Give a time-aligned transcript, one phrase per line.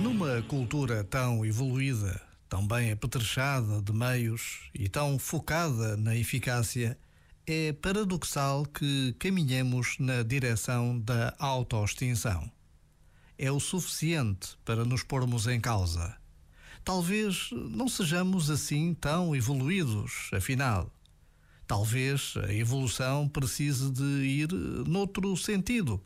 [0.00, 6.98] Numa cultura tão evoluída, tão bem apetrechada de meios e tão focada na eficácia,
[7.46, 12.50] é paradoxal que caminhemos na direção da autoextinção.
[13.38, 16.16] É o suficiente para nos pormos em causa.
[16.84, 20.90] Talvez não sejamos assim tão evoluídos, afinal.
[21.68, 26.02] Talvez a evolução precise de ir noutro sentido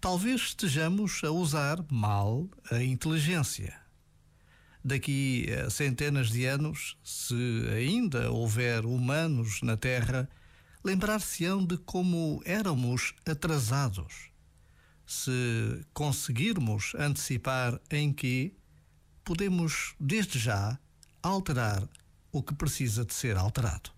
[0.00, 3.76] talvez estejamos a usar mal a inteligência.
[4.84, 7.34] Daqui a centenas de anos, se
[7.74, 10.28] ainda houver humanos na Terra,
[10.84, 14.30] lembrar-se-ão de como éramos atrasados.
[15.04, 18.54] Se conseguirmos antecipar em que,
[19.24, 20.78] podemos, desde já,
[21.22, 21.86] alterar
[22.30, 23.97] o que precisa de ser alterado.